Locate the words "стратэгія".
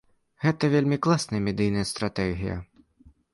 1.91-2.57